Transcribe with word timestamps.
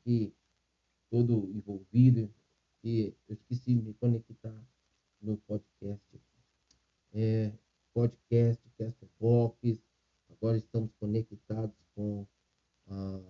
aqui 0.00 0.32
todo 1.10 1.50
envolvido, 1.50 2.32
e 2.82 3.14
eu 3.28 3.34
esqueci 3.34 3.74
de 3.74 3.82
me 3.82 3.94
conectar 3.94 4.66
no 5.20 5.36
podcast. 5.38 6.20
É, 7.12 7.52
podcast, 7.92 8.62
Castbox, 8.78 9.82
agora 10.28 10.56
estamos 10.56 10.92
conectados 10.94 11.76
com 11.94 12.26
a 12.86 13.20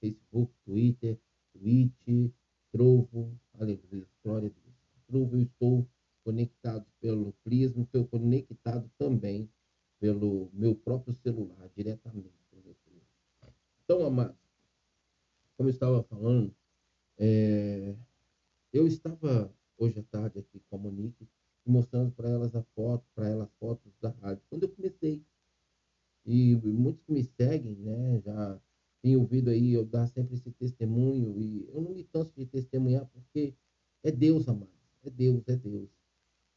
Facebook, 0.00 0.52
Twitter, 0.64 1.18
Twitch, 1.52 2.32
Trovo, 2.72 3.38
aleluia, 3.54 4.08
glória 4.24 4.48
a 4.48 4.50
Deus. 4.50 4.76
Trovo, 5.06 5.36
eu 5.36 5.42
estou 5.42 5.88
conectado 6.24 6.86
pelo 7.00 7.32
Prisma, 7.44 7.82
estou 7.84 8.06
conectado 8.08 8.90
também 8.98 9.48
pelo 10.00 10.50
meu 10.52 10.74
próprio 10.74 11.14
celular, 11.14 11.70
diretamente. 11.76 12.34
Então, 13.84 14.04
amados, 14.04 14.36
como 15.56 15.68
eu 15.68 15.72
estava 15.72 16.02
falando, 16.04 16.54
é, 17.18 17.96
eu 18.72 18.86
estava 18.86 19.52
hoje 19.78 19.98
à 19.98 20.02
tarde 20.04 20.38
aqui 20.38 20.60
com 20.68 20.76
a 20.76 20.78
Monique, 20.78 21.28
mostrando 21.64 22.12
para 22.12 22.28
elas 22.28 22.54
a 22.54 22.62
foto, 22.74 23.04
para 23.14 23.28
elas 23.28 23.50
fotos 23.58 23.92
da 24.00 24.10
rádio. 24.10 24.42
Quando 24.48 24.64
eu 24.64 24.68
comecei, 24.68 25.24
e 26.24 26.54
muitos 26.56 27.02
que 27.02 27.12
me 27.12 27.24
seguem, 27.24 27.76
né, 27.76 28.20
já 28.20 28.60
têm 29.02 29.16
ouvido 29.16 29.50
aí 29.50 29.72
eu 29.72 29.84
dar 29.84 30.06
sempre 30.08 30.34
esse 30.34 30.50
testemunho, 30.52 31.40
e 31.40 31.68
eu 31.68 31.80
não 31.80 31.94
me 31.94 32.04
canso 32.04 32.32
de 32.36 32.46
testemunhar, 32.46 33.06
porque 33.06 33.54
é 34.02 34.10
Deus, 34.10 34.48
amados, 34.48 34.74
é 35.04 35.10
Deus, 35.10 35.42
é 35.48 35.56
Deus. 35.56 35.88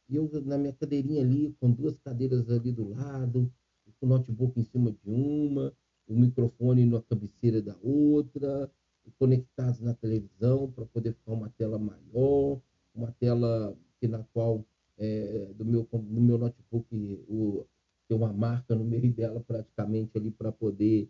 E 0.08 0.16
eu, 0.16 0.28
na 0.42 0.58
minha 0.58 0.72
cadeirinha 0.72 1.22
ali, 1.22 1.54
com 1.60 1.70
duas 1.70 1.98
cadeiras 1.98 2.50
ali 2.50 2.72
do 2.72 2.88
lado, 2.88 3.52
com 3.98 4.06
o 4.06 4.08
notebook 4.08 4.58
em 4.58 4.64
cima 4.64 4.90
de 4.90 4.98
uma, 5.04 5.72
o 6.06 6.14
microfone 6.18 6.84
na 6.84 7.00
cabeceira 7.02 7.62
da 7.62 7.76
outra, 7.82 8.70
conectados 9.18 9.80
na 9.80 9.94
televisão 9.94 10.70
para 10.70 10.86
poder 10.86 11.12
ficar 11.14 11.32
uma 11.32 11.50
tela 11.50 11.78
maior, 11.78 12.60
uma 12.94 13.12
tela 13.12 13.76
que 14.00 14.08
na 14.08 14.24
qual 14.32 14.64
é, 14.98 15.52
do 15.54 15.64
meu 15.64 15.88
no 15.92 16.20
meu 16.20 16.38
notebook 16.38 16.86
o, 17.28 17.64
tem 18.08 18.16
uma 18.16 18.32
marca 18.32 18.74
no 18.74 18.84
meio 18.84 19.12
dela 19.12 19.40
praticamente 19.40 20.18
ali 20.18 20.30
para 20.30 20.50
poder 20.50 21.08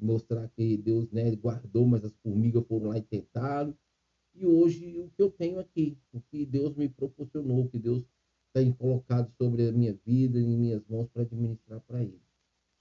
mostrar 0.00 0.48
que 0.48 0.76
Deus 0.76 1.10
né, 1.12 1.30
guardou, 1.36 1.86
mas 1.86 2.04
as 2.04 2.12
formigas 2.22 2.64
foram 2.66 2.88
lá 2.88 2.98
e 2.98 3.02
tentaram. 3.02 3.74
E 4.34 4.46
hoje 4.46 4.98
o 4.98 5.10
que 5.10 5.22
eu 5.22 5.30
tenho 5.30 5.58
aqui, 5.58 5.96
o 6.12 6.20
que 6.20 6.46
Deus 6.46 6.74
me 6.74 6.88
proporcionou, 6.88 7.64
o 7.64 7.68
que 7.68 7.78
Deus 7.78 8.04
tem 8.52 8.72
colocado 8.72 9.30
sobre 9.36 9.68
a 9.68 9.72
minha 9.72 9.96
vida, 10.04 10.40
em 10.40 10.56
minhas 10.56 10.82
mãos, 10.88 11.08
para 11.12 11.22
administrar 11.22 11.80
para 11.80 12.02
ele. 12.02 12.20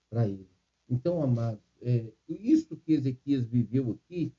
Para 0.09 0.27
ele. 0.27 0.49
Então, 0.89 1.21
amados, 1.21 1.61
é, 1.81 2.11
isso 2.27 2.75
que 2.77 2.93
Ezequias 2.93 3.45
viveu 3.45 3.91
aqui, 3.91 4.33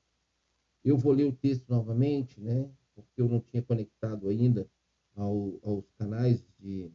eu 0.83 0.97
vou 0.97 1.13
ler 1.13 1.25
o 1.25 1.33
texto 1.33 1.69
novamente, 1.69 2.39
né? 2.39 2.69
Porque 2.95 3.21
eu 3.21 3.27
não 3.27 3.39
tinha 3.39 3.61
conectado 3.61 4.27
ainda 4.27 4.69
ao, 5.15 5.59
aos 5.63 5.89
canais 5.97 6.43
de, 6.59 6.91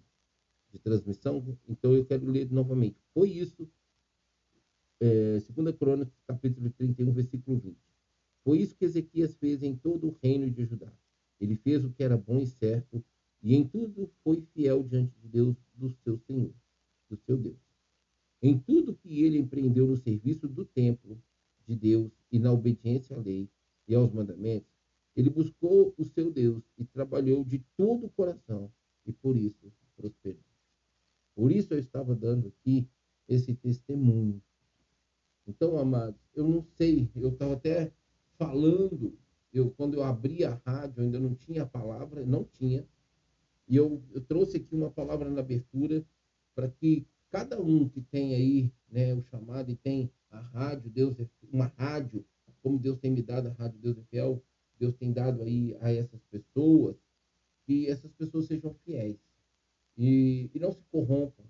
de 0.73 0.79
transmissão, 0.79 1.57
então 1.69 1.95
eu 1.95 2.05
quero 2.05 2.27
ler 2.27 2.51
novamente. 2.51 2.97
Foi 3.15 3.31
isso, 3.31 3.69
é, 5.01 5.39
2 5.39 5.77
Crônicas, 5.77 6.15
capítulo 6.27 6.71
31, 6.71 7.13
versículo 7.13 7.59
20. 7.59 7.77
Foi 8.45 8.59
isso 8.59 8.77
que 8.77 8.85
Ezequias 8.85 9.35
fez 9.37 9.63
em 9.63 9.75
todo 9.75 10.09
o 10.09 10.17
reino 10.23 10.51
de 10.51 10.65
Judá. 10.65 10.93
Ele 11.41 11.57
fez 11.57 11.85
o 11.85 11.91
que 11.91 12.03
era 12.03 12.17
bom 12.17 12.39
e 12.39 12.47
certo 12.47 13.05
e 13.43 13.55
em 13.55 13.67
tudo 13.67 14.11
foi 14.25 14.41
fiel 14.55 14.83
diante 14.83 15.13
de 15.21 15.29
Deus, 15.29 15.57
do 15.75 15.91
seu 15.91 16.19
Senhor, 16.19 16.53
do 17.09 17.17
seu 17.17 17.37
Deus. 17.37 17.59
Em 18.43 18.59
tudo 18.59 18.95
que 18.95 19.23
ele 19.23 19.39
empreendeu 19.39 19.87
no 19.87 19.97
serviço 19.97 20.49
do 20.49 20.65
templo 20.65 21.21
de 21.67 21.75
Deus 21.75 22.13
e 22.31 22.39
na 22.39 22.53
obediência 22.53 23.17
à 23.17 23.21
lei 23.21 23.49
e 23.87 23.95
aos 23.95 24.13
mandamentos, 24.13 24.69
ele 25.15 25.31
buscou 25.31 25.95
o 25.97 26.05
seu 26.05 26.31
Deus 26.31 26.63
e 26.77 26.85
trabalhou 26.85 27.45
de 27.45 27.59
todo 27.77 28.07
o 28.07 28.11
coração 28.11 28.71
e 29.07 29.13
por 29.13 29.37
isso 29.37 29.73
prosperou. 29.97 30.43
Por 31.35 31.51
isso 31.51 31.73
eu 31.73 31.79
estava 31.79 32.15
dando 32.15 32.49
aqui 32.49 32.87
esse 33.29 33.55
testemunho. 33.55 34.43
Então, 35.47 35.79
amados, 35.79 36.21
eu 36.35 36.47
não 36.47 36.63
sei, 36.77 37.09
eu 37.15 37.31
estava 37.31 37.55
até 37.55 37.93
falando, 38.37 39.17
eu 39.53 39.71
quando 39.71 39.95
eu 39.95 40.03
abri 40.03 40.45
a 40.45 40.61
rádio, 40.67 41.03
ainda 41.03 41.19
não 41.19 41.35
tinha 41.35 41.63
a 41.63 41.67
palavra, 41.67 42.27
não 42.27 42.45
tinha, 42.45 42.87
e 43.69 43.77
eu, 43.77 44.03
eu 44.13 44.21
trouxe 44.21 44.59
aqui 44.59 44.75
uma 44.75 44.91
palavra 44.91 45.31
na 45.31 45.41
abertura 45.41 46.05
para 46.55 46.69
que 46.69 47.07
cada 47.31 47.61
um 47.61 47.89
que 47.89 48.01
tem 48.01 48.35
aí 48.35 48.73
né, 48.89 49.15
o 49.15 49.23
chamado 49.23 49.71
e 49.71 49.77
tem 49.77 50.11
a 50.31 50.41
rádio, 50.41 50.91
Deus 50.91 51.19
é 51.19 51.29
uma 51.53 51.67
rádio, 51.67 52.25
como 52.67 52.81
Deus 52.81 52.99
tem 52.99 53.13
me 53.13 53.23
dado 53.23 53.47
a 53.47 53.53
rádio 53.53 53.79
Deus 53.79 53.97
é 53.97 54.03
fiel, 54.11 54.43
Deus 54.77 54.97
tem 54.97 55.13
dado 55.13 55.41
aí 55.41 55.77
a 55.81 55.93
essas 55.93 56.21
pessoas, 56.25 56.97
que 57.65 57.89
essas 57.89 58.11
pessoas 58.15 58.47
sejam 58.47 58.75
fiéis 58.85 59.17
e, 59.97 60.51
e 60.53 60.59
não 60.59 60.73
se 60.73 60.83
corrompam. 60.91 61.45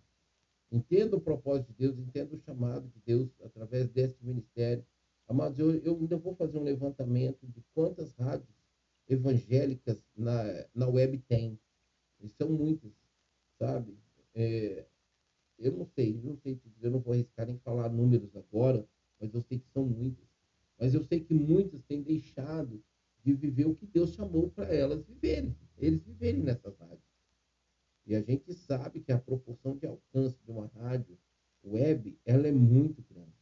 Entenda 0.71 1.17
o 1.17 1.21
propósito 1.21 1.69
de 1.69 1.79
Deus, 1.79 1.99
entenda 1.99 2.35
o 2.35 2.39
chamado 2.39 2.87
de 2.89 3.01
Deus 3.01 3.31
através 3.41 3.89
desse 3.89 4.23
ministério. 4.23 4.85
Amados, 5.27 5.59
eu, 5.59 5.75
eu 5.77 5.99
ainda 5.99 6.19
vou 6.19 6.35
fazer 6.35 6.59
um 6.59 6.63
levantamento 6.63 7.47
de 7.47 7.65
quantas 7.73 8.13
rádios 8.13 8.55
evangélicas 9.09 10.05
na, 10.15 10.67
na 10.75 10.87
web 10.87 11.17
tem. 11.27 11.59
E 12.21 12.29
são 12.29 12.51
muitas, 12.51 12.93
sabe? 13.59 13.97
É, 14.35 14.85
eu 15.59 15.73
não 15.73 15.87
sei, 15.87 16.15
eu 16.15 16.23
não 16.23 16.37
sei 16.37 16.61
eu 16.83 16.91
não 16.91 17.01
vou 17.01 17.15
arriscar 17.15 17.49
em 17.49 17.57
falar 17.57 17.89
números 17.89 18.37
agora, 18.37 18.87
mas 19.19 19.33
eu 19.33 19.41
sei 19.41 19.59
que 19.59 19.71
são 19.73 19.83
muitas. 19.83 20.36
Mas 20.79 20.95
eu 20.95 21.03
sei 21.03 21.21
que 21.21 21.35
muitas 21.35 21.83
têm 21.85 22.03
deixado 22.03 22.83
de 23.25 23.33
viver 23.33 23.67
o 23.67 23.75
que 23.75 23.87
Deus 23.87 24.15
chamou 24.15 24.51
para 24.51 24.73
elas 24.73 25.05
viverem, 25.05 25.57
eles 25.79 26.03
viverem 26.03 26.43
nessas 26.43 26.77
rádios. 26.79 27.01
E 28.07 28.15
a 28.15 28.21
gente 28.21 28.53
sabe 28.55 29.01
que 29.01 29.11
a 29.11 29.19
proporção 29.19 29.77
de 29.77 29.87
alcance 29.87 30.39
de 30.45 30.51
uma 30.51 30.67
rádio 30.67 31.19
web, 31.65 32.17
ela 32.25 32.47
é 32.47 32.53
muito 32.53 33.03
grande. 33.03 33.35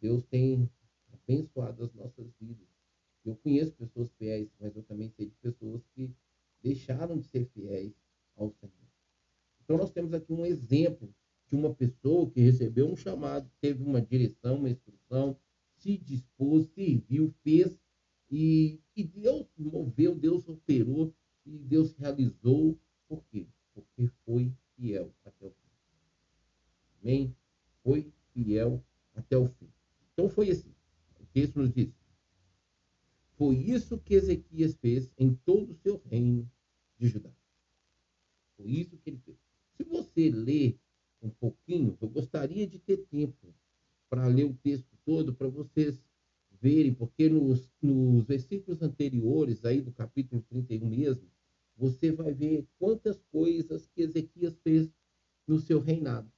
Deus 0.00 0.24
tem 0.24 0.70
abençoado 1.12 1.84
as 1.84 1.92
nossas 1.92 2.32
vidas. 2.40 2.68
Eu 3.24 3.36
conheço 3.36 3.72
pessoas 3.72 4.10
fiéis, 4.12 4.48
mas 4.58 4.74
eu 4.74 4.82
também 4.82 5.10
sei 5.10 5.26
de 5.26 5.34
pessoas 5.36 5.82
que 5.94 6.10
deixaram 6.62 7.18
de 7.18 7.26
ser 7.26 7.44
fiéis 7.46 7.92
ao 8.36 8.50
Senhor. 8.52 8.72
Então, 9.62 9.76
nós 9.76 9.90
temos 9.90 10.14
aqui 10.14 10.32
um 10.32 10.46
exemplo 10.46 11.14
de 11.50 11.56
uma 11.56 11.74
pessoa 11.74 12.30
que 12.30 12.40
recebeu 12.40 12.88
um 12.90 12.96
chamado, 12.96 13.50
teve 13.60 13.82
uma 13.82 14.00
direção, 14.00 14.56
uma 14.56 14.70
instrução, 14.70 15.38
se 15.78 15.96
dispôs, 15.96 16.66
serviu, 16.74 17.32
fez, 17.42 17.78
e, 18.30 18.80
e 18.94 19.04
Deus 19.04 19.46
moveu, 19.56 20.14
Deus 20.14 20.46
operou, 20.48 21.14
e 21.46 21.58
Deus 21.58 21.92
realizou. 21.94 22.78
Por 23.08 23.24
quê? 23.30 23.46
Porque 23.72 24.06
foi 24.24 24.52
fiel 24.76 25.14
até 25.24 25.46
o 25.46 25.50
fim. 25.50 25.70
Amém? 27.00 27.36
Foi 27.82 28.12
fiel 28.32 28.84
até 29.14 29.36
o 29.36 29.46
fim. 29.46 29.68
Então, 30.12 30.28
foi 30.28 30.50
assim. 30.50 30.74
O 31.18 31.24
texto 31.26 31.58
nos 31.58 31.72
diz: 31.72 31.90
Foi 33.36 33.56
isso 33.56 33.98
que 33.98 34.14
Ezequias 34.14 34.76
fez 34.76 35.10
em 35.16 35.34
todo 35.34 35.72
o 35.72 35.76
seu 35.76 36.02
reino 36.04 36.50
de 36.98 37.08
Judá. 37.08 37.32
Foi 38.56 38.66
isso 38.66 38.98
que 38.98 39.10
ele 39.10 39.20
fez. 39.24 39.38
Se 39.76 39.84
você 39.84 40.28
ler 40.28 40.78
um 41.22 41.30
pouquinho, 41.30 41.96
eu 42.00 42.08
gostaria 42.08 42.66
de 42.66 42.78
ter 42.78 42.98
tempo 43.06 43.54
para 44.08 44.26
ler 44.26 44.44
o 44.44 44.54
texto 44.54 44.97
todo, 45.08 45.32
para 45.32 45.48
vocês 45.48 46.04
verem, 46.60 46.92
porque 46.92 47.30
nos, 47.30 47.72
nos 47.80 48.24
versículos 48.24 48.82
anteriores, 48.82 49.64
aí 49.64 49.80
do 49.80 49.90
capítulo 49.90 50.42
31 50.50 50.86
mesmo, 50.86 51.26
você 51.74 52.12
vai 52.12 52.34
ver 52.34 52.66
quantas 52.78 53.18
coisas 53.32 53.86
que 53.86 54.02
Ezequias 54.02 54.58
fez 54.58 54.92
no 55.46 55.58
seu 55.58 55.80
reinado. 55.80 56.30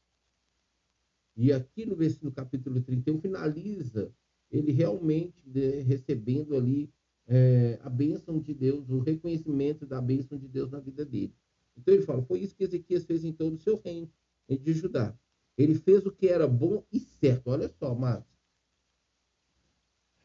E 1.37 1.53
aqui 1.53 1.85
no, 1.85 1.97
no 2.23 2.31
capítulo 2.31 2.81
31 2.81 3.21
finaliza 3.21 4.15
ele 4.53 4.71
realmente 4.71 5.43
né, 5.49 5.81
recebendo 5.81 6.57
ali 6.57 6.93
é, 7.27 7.77
a 7.83 7.91
bênção 7.91 8.39
de 8.39 8.55
Deus, 8.55 8.89
o 8.89 9.01
reconhecimento 9.01 9.85
da 9.85 10.01
bênção 10.01 10.39
de 10.39 10.47
Deus 10.47 10.71
na 10.71 10.79
vida 10.79 11.05
dele. 11.05 11.35
Então 11.77 11.93
ele 11.93 12.05
fala: 12.05 12.23
foi 12.23 12.39
isso 12.39 12.55
que 12.55 12.63
Ezequias 12.63 13.05
fez 13.05 13.25
em 13.25 13.33
todo 13.33 13.55
o 13.55 13.59
seu 13.59 13.81
reino 13.85 14.09
de 14.49 14.73
Judá. 14.73 15.17
Ele 15.59 15.75
fez 15.75 16.07
o 16.07 16.13
que 16.13 16.29
era 16.29 16.47
bom 16.47 16.85
e 16.93 17.01
certo. 17.01 17.49
Olha 17.49 17.69
só, 17.69 17.93
Marcos. 17.95 18.40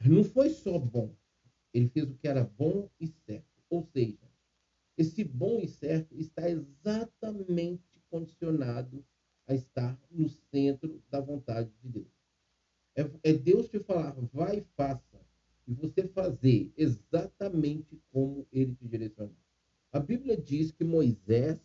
Não 0.03 0.23
foi 0.23 0.49
só 0.49 0.77
bom, 0.77 1.15
ele 1.73 1.89
fez 1.89 2.09
o 2.09 2.15
que 2.15 2.27
era 2.27 2.43
bom 2.43 2.89
e 2.99 3.07
certo. 3.07 3.45
Ou 3.69 3.83
seja, 3.83 4.29
esse 4.97 5.23
bom 5.23 5.59
e 5.59 5.67
certo 5.67 6.15
está 6.15 6.49
exatamente 6.49 7.83
condicionado 8.09 9.05
a 9.47 9.53
estar 9.53 9.99
no 10.09 10.29
centro 10.29 11.03
da 11.09 11.19
vontade 11.19 11.71
de 11.81 11.89
Deus. 11.89 12.15
É, 12.95 13.09
é 13.23 13.33
Deus 13.33 13.67
te 13.67 13.79
falar, 13.79 14.15
vai 14.31 14.59
e 14.59 14.65
faça 14.75 15.15
e 15.67 15.73
você 15.73 16.07
fazer 16.07 16.71
exatamente 16.77 17.99
como 18.11 18.47
ele 18.51 18.75
te 18.75 18.87
direcionou. 18.87 19.35
A 19.91 19.99
Bíblia 19.99 20.37
diz 20.37 20.71
que 20.71 20.83
Moisés, 20.83 21.59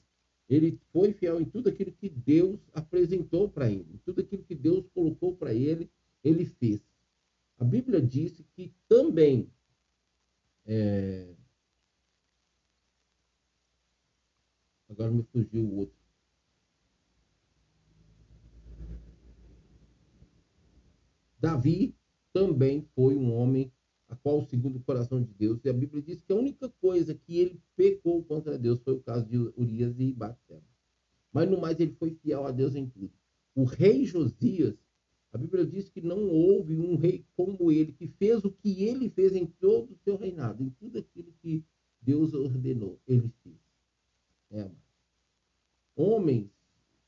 ele 0.49 0.81
foi 0.93 1.13
fiel 1.13 1.41
em 1.41 1.45
tudo 1.45 1.69
aquilo 1.69 1.93
que 1.93 2.09
Deus 2.09 2.61
apresentou 2.73 3.49
para 3.49 3.71
ele, 3.71 3.87
em 3.93 3.99
tudo 3.99 4.21
aquilo 4.21 4.43
que 4.43 4.55
Deus 4.55 4.89
colocou 4.89 5.37
para 5.37 5.55
ele, 5.55 5.91
ele 6.25 6.45
fez. 6.45 6.81
A 7.61 7.65
Bíblia 7.65 8.01
diz 8.01 8.43
que 8.57 8.73
também 8.89 9.53
é... 10.65 11.37
agora 14.89 15.11
me 15.11 15.23
fugiu 15.25 15.63
o 15.67 15.77
outro. 15.77 16.01
Davi 21.39 21.95
também 22.33 22.89
foi 22.95 23.15
um 23.15 23.31
homem 23.35 23.71
a 24.09 24.17
qual 24.17 24.43
segundo 24.47 24.77
o 24.77 24.83
coração 24.83 25.23
de 25.23 25.33
Deus. 25.35 25.63
E 25.63 25.69
a 25.69 25.73
Bíblia 25.73 26.03
diz 26.03 26.19
que 26.23 26.33
a 26.33 26.37
única 26.37 26.69
coisa 26.81 27.15
que 27.15 27.39
ele 27.39 27.63
pecou 27.77 28.25
contra 28.25 28.59
Deus 28.59 28.81
foi 28.81 28.95
o 28.95 29.03
caso 29.03 29.27
de 29.27 29.37
Urias 29.37 30.01
e 30.01 30.15
Batseba. 30.15 30.65
Mas 31.31 31.49
no 31.49 31.61
mais 31.61 31.79
ele 31.79 31.93
foi 31.93 32.15
fiel 32.15 32.47
a 32.47 32.51
Deus 32.51 32.75
em 32.75 32.89
tudo. 32.89 33.13
O 33.55 33.65
rei 33.65 34.07
Josias, 34.07 34.79
a 35.33 35.39
Bíblia 35.39 35.65
diz 35.65 35.89
que 35.89 36.01
não 36.01 36.29
houve 36.29 36.77
um 36.77 36.97
rei 36.97 37.25
como 37.37 37.71
ele 37.71 37.93
que 37.93 38.09
fez 38.09 38.45
o 38.45 38.51
que 38.51 38.85
ele 38.85 39.09
fez 39.09 39.35
em 39.35 39.47
todo 39.47 39.93
o 39.93 39.99
seu 39.99 40.17
reinado, 40.17 40.63
em 40.63 40.71
tudo 40.71 40.99
aquilo 40.99 41.33
que 41.41 41.65
Deus 42.01 42.35
ordenou, 42.35 42.99
ele 43.07 43.31
fez. 43.43 43.57
É, 44.51 44.71
Homens 45.95 46.51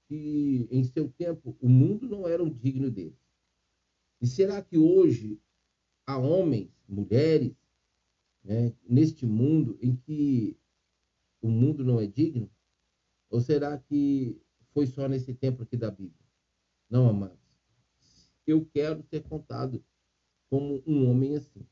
que 0.06 0.68
em 0.70 0.84
seu 0.84 1.10
tempo 1.10 1.56
o 1.60 1.68
mundo 1.68 2.06
não 2.06 2.28
era 2.28 2.48
digno 2.48 2.90
deles. 2.90 3.18
E 4.20 4.26
será 4.26 4.62
que 4.62 4.76
hoje 4.76 5.40
há 6.06 6.18
homens, 6.18 6.70
mulheres, 6.86 7.56
né, 8.44 8.72
neste 8.86 9.24
mundo 9.24 9.78
em 9.80 9.96
que 9.96 10.56
o 11.40 11.48
mundo 11.48 11.84
não 11.84 11.98
é 11.98 12.06
digno? 12.06 12.50
Ou 13.30 13.40
será 13.40 13.78
que 13.78 14.38
foi 14.72 14.86
só 14.86 15.08
nesse 15.08 15.32
tempo 15.34 15.62
aqui 15.62 15.76
da 15.76 15.90
Bíblia? 15.90 16.26
Não, 16.90 17.08
amados. 17.08 17.41
Eu 18.46 18.66
quero 18.72 19.02
ser 19.02 19.22
contado 19.22 19.82
como 20.50 20.82
um 20.86 21.08
homem 21.08 21.36
assim. 21.36 21.66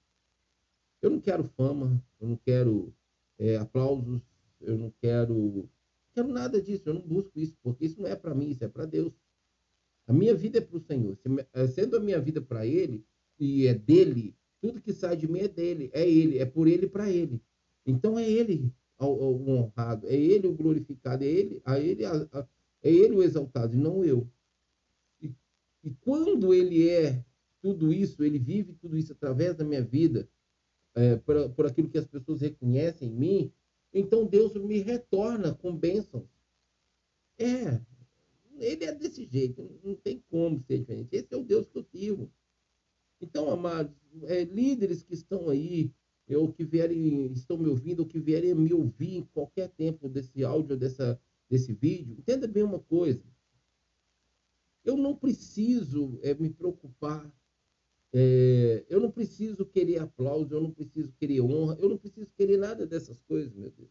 Eu 1.03 1.11
não 1.11 1.21
quero 1.21 1.45
fama, 1.45 2.03
eu 2.21 2.29
não 2.29 2.37
quero 2.37 2.95
é, 3.39 3.57
aplausos, 3.57 4.21
eu 4.61 4.77
não 4.77 4.93
quero, 5.01 5.69
quero 6.15 6.29
nada 6.29 6.61
disso, 6.61 6.83
eu 6.87 6.95
não 6.95 7.01
busco 7.01 7.39
isso, 7.39 7.57
porque 7.63 7.87
isso 7.87 8.01
não 8.01 8.09
é 8.09 8.15
para 8.15 8.35
mim, 8.35 8.51
isso 8.51 8.65
é 8.65 8.69
para 8.69 8.85
Deus. 8.85 9.13
A 10.07 10.13
minha 10.13 10.35
vida 10.35 10.59
é 10.59 10.61
para 10.61 10.77
o 10.77 10.81
Senhor. 10.81 11.19
Eh, 11.53 11.67
sendo 11.69 11.97
a 11.97 12.01
minha 12.01 12.21
vida 12.21 12.41
para 12.41 12.67
Ele, 12.67 13.05
e 13.39 13.67
é 13.67 13.75
dele, 13.75 14.35
tudo 14.61 14.81
que 14.81 14.93
sai 14.93 15.17
de 15.17 15.27
mim 15.27 15.41
é 15.41 15.49
dele, 15.49 15.91
é 15.95 16.09
ele, 16.09 16.39
é 16.39 16.45
por 16.45 16.69
ele 16.69 16.87
para 16.87 17.11
ele. 17.11 17.41
Então 17.87 18.19
é 18.19 18.31
ele 18.31 18.71
o 18.99 19.51
honrado, 19.51 20.07
é 20.07 20.15
ele 20.15 20.47
o 20.47 20.53
glorificado, 20.53 21.25
é 21.25 21.27
ele, 21.27 21.63
a 21.65 21.81
ele 21.81 22.05
a, 22.05 22.13
a, 22.33 22.47
é 22.83 22.91
ele 22.93 23.17
o 23.17 23.23
exaltado, 23.23 23.75
e 23.75 23.79
não 23.79 24.05
eu. 24.05 24.29
E, 25.83 25.91
quando 26.01 26.53
ele 26.53 26.89
é 26.89 27.25
tudo 27.61 27.93
isso, 27.93 28.23
ele 28.23 28.39
vive 28.39 28.75
tudo 28.75 28.97
isso 28.97 29.13
através 29.13 29.55
da 29.57 29.65
minha 29.65 29.83
vida, 29.83 30.29
é, 30.95 31.17
por, 31.17 31.51
por 31.51 31.67
aquilo 31.67 31.89
que 31.89 31.99
as 31.99 32.07
pessoas 32.07 32.41
reconhecem 32.41 33.09
em 33.09 33.15
mim, 33.15 33.53
então 33.93 34.27
Deus 34.27 34.55
me 34.55 34.79
retorna 34.79 35.55
com 35.55 35.77
bênçãos. 35.77 36.29
É, 37.39 37.81
ele 38.59 38.85
é 38.85 38.95
desse 38.95 39.25
jeito, 39.25 39.81
não 39.83 39.95
tem 39.95 40.23
como 40.29 40.61
ser 40.61 40.79
diferente. 40.79 41.09
Esse 41.13 41.33
é 41.35 41.37
o 41.37 41.45
Deus 41.45 41.69
que 41.69 41.79
eu 41.79 41.85
sirvo. 41.85 42.31
Então, 43.21 43.51
amados, 43.51 43.95
é, 44.25 44.45
líderes 44.45 45.03
que 45.03 45.15
estão 45.15 45.49
aí, 45.49 45.93
ou 46.29 46.53
que 46.53 46.65
vierem, 46.65 47.33
estão 47.33 47.57
me 47.59 47.69
ouvindo, 47.69 48.01
ou 48.01 48.07
que 48.07 48.21
vierem 48.21 48.55
me 48.55 48.73
ouvir 48.73 49.17
em 49.17 49.25
qualquer 49.25 49.69
tempo 49.71 50.09
desse 50.09 50.45
áudio, 50.45 50.77
dessa, 50.77 51.21
desse 51.49 51.73
vídeo, 51.73 52.15
entenda 52.19 52.47
bem 52.47 52.63
uma 52.63 52.79
coisa. 52.79 53.23
Eu 54.85 54.97
não 54.97 55.15
preciso 55.15 56.19
é, 56.23 56.35
me 56.35 56.51
preocupar, 56.51 57.31
é, 58.13 58.85
eu 58.89 59.01
não 59.01 59.11
preciso 59.11 59.65
querer 59.67 59.99
aplauso, 59.99 60.55
eu 60.55 60.61
não 60.61 60.71
preciso 60.71 61.13
querer 61.13 61.41
honra, 61.43 61.77
eu 61.79 61.89
não 61.89 61.99
preciso 61.99 62.31
querer 62.37 62.57
nada 62.57 62.87
dessas 62.87 63.21
coisas, 63.23 63.55
meu 63.55 63.71
Deus. 63.71 63.91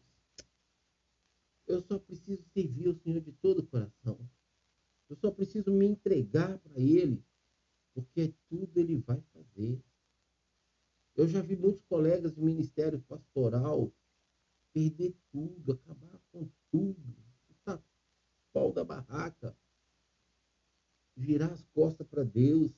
Eu 1.66 1.80
só 1.82 1.98
preciso 1.98 2.42
servir 2.52 2.88
o 2.88 2.94
Senhor 2.94 3.20
de 3.20 3.32
todo 3.32 3.60
o 3.60 3.66
coração. 3.66 4.18
Eu 5.08 5.16
só 5.16 5.30
preciso 5.30 5.70
me 5.70 5.86
entregar 5.86 6.58
para 6.58 6.80
Ele 6.80 7.24
porque 7.94 8.34
tudo 8.48 8.78
ele 8.78 8.96
vai 8.96 9.20
fazer. 9.32 9.82
Eu 11.16 11.28
já 11.28 11.42
vi 11.42 11.56
muitos 11.56 11.84
colegas 11.84 12.32
do 12.32 12.42
ministério 12.42 13.00
pastoral 13.02 13.92
perder 14.72 15.14
tudo, 15.32 15.72
acabar 15.72 16.20
com 16.30 16.48
tudo, 16.70 17.16
tá 17.64 17.82
pau 18.52 18.72
da 18.72 18.84
barraca, 18.84 19.56
virar 21.20 21.52
as 21.52 21.62
costas 21.74 22.06
para 22.06 22.24
Deus 22.24 22.72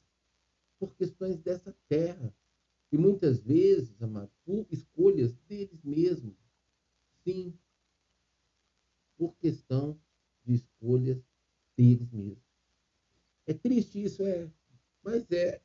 por 0.79 0.94
questões 0.94 1.39
dessa 1.39 1.75
terra. 1.89 2.35
E 2.91 2.99
muitas 2.99 3.41
vezes, 3.41 4.03
amado, 4.03 4.31
por 4.44 4.67
escolhas 4.71 5.33
deles 5.49 5.83
mesmos. 5.83 6.37
Sim, 7.25 7.56
por 9.17 9.35
questão 9.37 9.99
de 10.44 10.55
escolhas 10.55 11.23
deles 11.77 12.11
mesmos. 12.11 12.43
É 13.47 13.55
triste 13.55 14.03
isso, 14.03 14.23
é 14.25 14.50
mas 15.03 15.31
é 15.31 15.61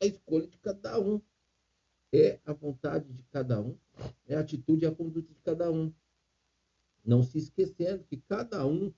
a 0.00 0.06
escolha 0.06 0.46
de 0.46 0.58
cada 0.58 1.00
um. 1.00 1.20
É 2.10 2.40
a 2.46 2.54
vontade 2.54 3.12
de 3.12 3.22
cada 3.24 3.60
um, 3.60 3.76
é 4.26 4.34
a 4.34 4.40
atitude 4.40 4.84
e 4.84 4.88
a 4.88 4.94
conduta 4.94 5.30
de 5.30 5.40
cada 5.40 5.70
um. 5.70 5.92
Não 7.04 7.22
se 7.22 7.36
esquecendo 7.36 8.02
que 8.04 8.16
cada 8.16 8.66
um 8.66 8.94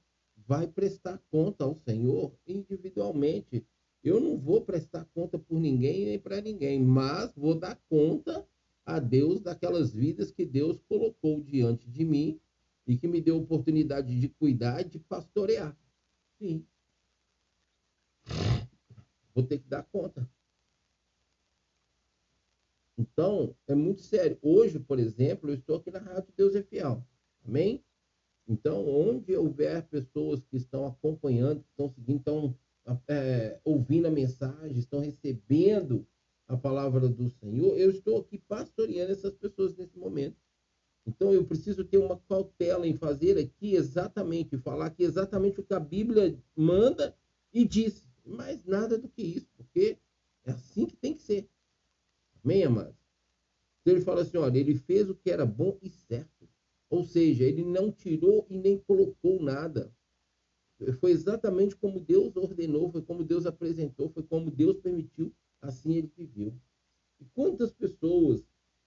vai 0.51 0.67
prestar 0.67 1.17
conta 1.31 1.63
ao 1.63 1.77
Senhor 1.77 2.37
individualmente. 2.45 3.65
Eu 4.03 4.19
não 4.19 4.37
vou 4.37 4.65
prestar 4.65 5.05
conta 5.15 5.39
por 5.39 5.61
ninguém 5.61 6.07
nem 6.07 6.19
para 6.19 6.41
ninguém, 6.41 6.83
mas 6.83 7.33
vou 7.37 7.55
dar 7.55 7.81
conta 7.89 8.45
a 8.85 8.99
Deus 8.99 9.41
daquelas 9.41 9.93
vidas 9.95 10.33
que 10.33 10.45
Deus 10.45 10.83
colocou 10.89 11.41
diante 11.41 11.89
de 11.89 12.05
mim 12.05 12.41
e 12.85 12.97
que 12.97 13.07
me 13.07 13.21
deu 13.21 13.37
oportunidade 13.37 14.19
de 14.19 14.29
cuidar 14.29 14.83
de 14.83 14.99
pastorear. 14.99 15.79
Sim, 16.37 16.67
vou 19.33 19.45
ter 19.45 19.61
que 19.61 19.69
dar 19.69 19.85
conta. 19.85 20.29
Então, 22.99 23.55
é 23.69 23.75
muito 23.77 24.03
sério. 24.03 24.37
Hoje, 24.43 24.81
por 24.81 24.99
exemplo, 24.99 25.49
eu 25.49 25.55
estou 25.55 25.77
aqui 25.77 25.93
na 25.93 26.01
Rádio 26.01 26.35
Deus 26.37 26.57
é 26.57 26.63
Fiel. 26.65 27.07
Amém? 27.47 27.85
Então, 28.51 28.85
onde 28.85 29.37
houver 29.37 29.87
pessoas 29.87 30.45
que 30.45 30.57
estão 30.57 30.85
acompanhando, 30.85 31.63
que 31.63 31.71
estão 31.71 31.89
seguindo, 31.89 32.19
estão 32.19 32.59
é, 33.07 33.61
ouvindo 33.63 34.09
a 34.09 34.11
mensagem, 34.11 34.77
estão 34.77 34.99
recebendo 34.99 36.05
a 36.49 36.57
palavra 36.57 37.09
do 37.09 37.31
Senhor, 37.31 37.79
eu 37.79 37.91
estou 37.91 38.19
aqui 38.19 38.39
pastoreando 38.39 39.13
essas 39.13 39.33
pessoas 39.37 39.77
nesse 39.77 39.97
momento. 39.97 40.37
Então, 41.07 41.33
eu 41.33 41.47
preciso 41.47 41.85
ter 41.85 41.99
uma 41.99 42.19
cautela 42.29 42.89
em 42.89 42.97
fazer 42.97 43.39
aqui 43.39 43.77
exatamente, 43.77 44.59
falar 44.59 44.87
aqui 44.87 45.05
exatamente 45.05 45.61
o 45.61 45.63
que 45.63 45.73
a 45.73 45.79
Bíblia 45.79 46.37
manda 46.57 47.17
e 47.55 47.65
diz 47.65 48.05
mais 48.25 48.65
nada 48.65 48.99
do 48.99 49.09
que 49.09 49.23
isso, 49.23 49.49
porque 49.57 49.97
é 50.45 50.51
assim 50.51 50.87
que 50.87 50.97
tem 50.97 51.15
que 51.15 51.23
ser. 51.23 51.49
Amém, 52.43 52.65
amados? 52.65 52.97
Então 53.81 53.95
ele 53.95 54.05
fala 54.05 54.23
assim: 54.23 54.39
olha, 54.39 54.59
ele 54.59 54.75
fez 54.75 55.09
o 55.09 55.15
que 55.15 55.31
era 55.31 55.47
bom 55.47 55.79
e 55.81 55.89
certo. 55.89 56.40
Ou 56.91 57.05
seja, 57.05 57.45
ele 57.45 57.65
não 57.65 57.93
tirou 57.93 58.45
e 58.51 58.59
nem 58.59 58.77
colocou 58.79 59.41
nada. 59.41 59.95
Foi 60.99 61.13
exatamente 61.13 61.77
como 61.77 62.01
Deus 62.01 62.37
ordenou, 62.37 62.91
foi 62.91 63.03
como 63.03 63.23
Deus 63.23 63.47
apresentou, 63.47 64.11
foi 64.11 64.25
como 64.25 64.51
Deus 64.51 64.79
permitiu, 64.79 65.33
assim 65.63 65.95
ele 65.95 66.13
viveu. 66.17 66.55
E 67.21 67.25
quantas 67.27 67.71
pessoas, 67.71 68.43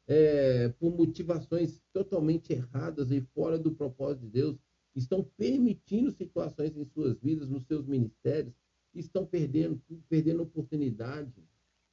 é, 0.07 0.69
por 0.69 0.91
motivações 0.91 1.81
totalmente 1.93 2.51
erradas 2.51 3.09
e 3.11 3.21
fora 3.21 3.57
do 3.57 3.73
propósito 3.73 4.25
de 4.25 4.31
Deus, 4.31 4.57
estão 4.95 5.23
permitindo 5.37 6.11
situações 6.11 6.75
em 6.75 6.83
suas 6.85 7.17
vidas, 7.19 7.49
nos 7.49 7.65
seus 7.65 7.85
ministérios, 7.85 8.53
estão 8.93 9.25
perdendo 9.25 9.81
perdendo 10.09 10.43
oportunidade. 10.43 11.31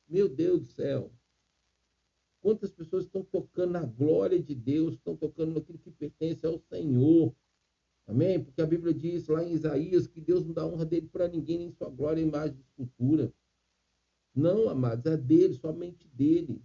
Meu 0.08 0.28
Deus 0.28 0.60
do 0.60 0.66
céu. 0.66 1.12
Quantas 2.40 2.70
pessoas 2.70 3.04
estão 3.04 3.22
tocando 3.22 3.72
na 3.72 3.84
glória 3.84 4.42
de 4.42 4.54
Deus, 4.54 4.94
estão 4.94 5.16
tocando 5.16 5.54
naquilo 5.54 5.78
que 5.78 5.90
pertence 5.90 6.46
ao 6.46 6.58
Senhor. 6.58 7.34
Amém? 8.06 8.42
Porque 8.42 8.60
a 8.60 8.66
Bíblia 8.66 8.94
diz 8.94 9.28
lá 9.28 9.44
em 9.44 9.52
Isaías 9.52 10.06
que 10.06 10.20
Deus 10.20 10.44
não 10.44 10.52
dá 10.52 10.66
honra 10.66 10.84
dele 10.84 11.08
para 11.12 11.28
ninguém, 11.28 11.58
nem 11.58 11.70
sua 11.70 11.90
glória, 11.90 12.20
imagem 12.20 12.56
de 12.56 12.62
escultura. 12.62 13.32
Não, 14.34 14.68
amados, 14.68 15.06
é 15.06 15.16
dele, 15.16 15.54
somente 15.54 16.08
dele. 16.08 16.62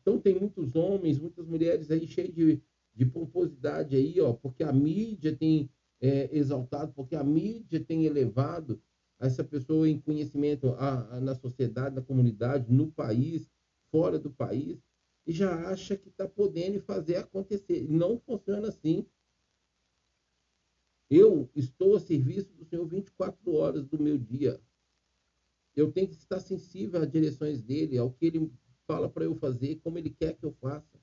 Então 0.00 0.18
tem 0.18 0.38
muitos 0.38 0.74
homens, 0.76 1.18
muitas 1.18 1.46
mulheres 1.46 1.90
aí 1.90 2.06
cheias 2.06 2.34
de, 2.34 2.62
de 2.94 3.04
pomposidade 3.04 3.96
aí, 3.96 4.20
ó, 4.20 4.32
porque 4.32 4.62
a 4.62 4.72
mídia 4.72 5.36
tem 5.36 5.68
é, 6.00 6.34
exaltado, 6.36 6.92
porque 6.92 7.16
a 7.16 7.24
mídia 7.24 7.84
tem 7.84 8.04
elevado 8.04 8.80
essa 9.18 9.42
pessoa 9.42 9.88
em 9.88 10.00
conhecimento 10.00 10.68
a, 10.78 11.16
a, 11.16 11.20
na 11.20 11.34
sociedade, 11.34 11.96
na 11.96 12.02
comunidade, 12.02 12.72
no 12.72 12.90
país, 12.92 13.50
fora 13.90 14.18
do 14.18 14.30
país, 14.30 14.78
e 15.26 15.32
já 15.32 15.68
acha 15.70 15.96
que 15.96 16.08
está 16.08 16.26
podendo 16.26 16.80
fazer 16.80 17.16
acontecer. 17.16 17.86
Não 17.88 18.18
funciona 18.18 18.68
assim. 18.68 19.06
Eu 21.10 21.50
estou 21.54 21.96
a 21.96 22.00
serviço 22.00 22.52
do 22.54 22.64
Senhor 22.64 22.86
24 22.86 23.54
horas 23.54 23.86
do 23.86 24.02
meu 24.02 24.18
dia. 24.18 24.60
Eu 25.74 25.92
tenho 25.92 26.08
que 26.08 26.14
estar 26.14 26.40
sensível 26.40 27.00
às 27.00 27.10
direções 27.10 27.62
dele, 27.62 27.98
ao 27.98 28.10
que 28.10 28.26
ele 28.26 28.52
fala 28.86 29.08
para 29.08 29.24
eu 29.24 29.34
fazer, 29.34 29.76
como 29.76 29.98
Ele 29.98 30.10
quer 30.10 30.34
que 30.34 30.44
eu 30.44 30.52
faça. 30.52 30.98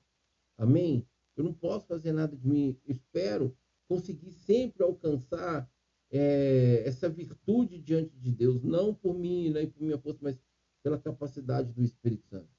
Amém? 0.58 1.06
Eu 1.36 1.44
não 1.44 1.54
posso 1.54 1.86
fazer 1.86 2.12
nada 2.12 2.36
de 2.36 2.46
mim. 2.46 2.76
Espero 2.84 3.56
conseguir 3.88 4.32
sempre 4.32 4.82
alcançar 4.82 5.70
é, 6.10 6.82
essa 6.84 7.08
virtude 7.08 7.78
diante 7.78 8.16
de 8.16 8.32
Deus, 8.32 8.62
não 8.62 8.92
por 8.92 9.16
mim, 9.16 9.50
nem 9.50 9.70
por 9.70 9.82
minha 9.82 9.98
força, 9.98 10.18
mas 10.20 10.38
pela 10.82 10.98
capacidade 10.98 11.72
do 11.72 11.82
Espírito 11.82 12.26
Santo. 12.26 12.55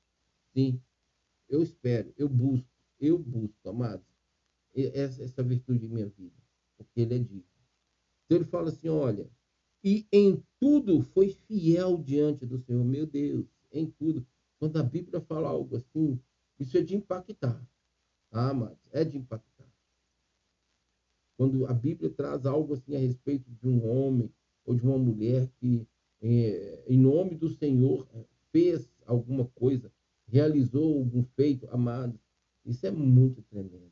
Sim, 0.57 0.81
eu 1.47 1.61
espero, 1.61 2.11
eu 2.17 2.27
busco, 2.27 2.67
eu 2.99 3.19
busco, 3.19 3.69
amados, 3.69 4.07
essa, 4.75 5.23
essa 5.23 5.43
virtude 5.43 5.85
em 5.85 5.89
minha 5.89 6.07
vida, 6.07 6.35
porque 6.75 7.01
Ele 7.01 7.13
é 7.13 7.19
digno. 7.19 7.45
Então 8.25 8.39
ele 8.39 8.45
fala 8.45 8.69
assim: 8.69 8.89
olha, 8.89 9.29
e 9.83 10.07
em 10.11 10.43
tudo 10.59 11.03
foi 11.03 11.29
fiel 11.29 12.01
diante 12.01 12.43
do 12.43 12.57
Senhor, 12.57 12.83
meu 12.83 13.05
Deus, 13.05 13.45
em 13.71 13.85
tudo. 13.85 14.25
Quando 14.57 14.77
a 14.77 14.83
Bíblia 14.83 15.21
fala 15.21 15.47
algo 15.47 15.75
assim, 15.75 16.19
isso 16.59 16.75
é 16.75 16.81
de 16.81 16.95
impactar. 16.95 17.63
Ah, 18.31 18.51
mas 18.51 18.75
é 18.91 19.05
de 19.05 19.15
impactar. 19.15 19.71
Quando 21.37 21.67
a 21.67 21.73
Bíblia 21.73 22.09
traz 22.09 22.47
algo 22.47 22.73
assim 22.73 22.95
a 22.95 22.99
respeito 22.99 23.47
de 23.51 23.67
um 23.67 23.87
homem 23.87 24.33
ou 24.65 24.73
de 24.73 24.81
uma 24.81 24.97
mulher 24.97 25.47
que, 25.59 25.87
é, 26.19 26.83
em 26.87 26.97
nome 26.97 27.35
do 27.35 27.47
Senhor, 27.47 28.07
fez 28.51 28.91
alguma 29.05 29.45
coisa, 29.49 29.93
realizou 30.27 30.97
algum 30.97 31.23
feito, 31.23 31.67
amado, 31.71 32.19
isso 32.65 32.85
é 32.85 32.91
muito 32.91 33.41
tremendo. 33.43 33.91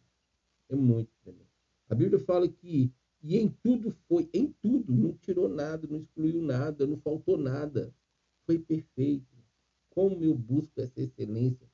É 0.70 0.76
muito 0.76 1.12
tremendo. 1.24 1.50
A 1.90 1.96
Bíblia 1.96 2.20
fala 2.20 2.48
que 2.48 2.92
e 3.28 3.38
em 3.38 3.50
tudo 3.50 3.90
foi, 4.08 4.30
em 4.32 4.54
tudo, 4.62 4.94
não 4.94 5.14
tirou 5.14 5.50
nada, 5.50 5.88
não 5.88 5.98
excluiu 5.98 6.44
nada, 6.44 6.86
não 6.86 6.96
faltou 6.98 7.40
nada. 7.40 7.92
Foi 8.46 8.60
perfeito. 8.60 9.36
Como 9.90 10.24
eu 10.24 10.36
busco 10.36 10.80
essa 10.80 11.02
excelência, 11.02 11.68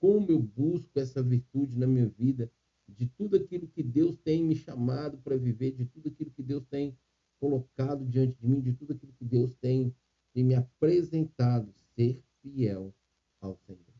como 0.00 0.32
eu 0.32 0.40
busco 0.40 0.98
essa 0.98 1.22
virtude 1.22 1.78
na 1.78 1.86
minha 1.86 2.08
vida, 2.08 2.50
de 2.88 3.06
tudo 3.06 3.36
aquilo 3.36 3.68
que 3.68 3.84
Deus 3.84 4.18
tem 4.18 4.42
me 4.42 4.56
chamado 4.56 5.18
para 5.18 5.36
viver, 5.36 5.70
de 5.70 5.84
tudo 5.84 6.08
aquilo 6.08 6.32
que 6.32 6.42
Deus 6.42 6.64
tem 6.66 6.98
colocado 7.38 8.04
diante 8.04 8.36
de 8.40 8.48
mim, 8.48 8.60
de 8.60 8.72
tudo 8.72 8.92
aquilo 8.92 9.12
que 9.12 9.24
Deus 9.24 9.54
tem, 9.56 9.94
tem 10.32 10.42
me 10.42 10.56
apresentado, 10.56 11.72
ser 11.94 12.20
fiel 12.42 12.92
ao 13.40 13.56
Senhor. 13.56 13.95